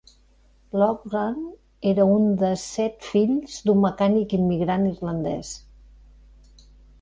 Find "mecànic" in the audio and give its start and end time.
3.85-4.35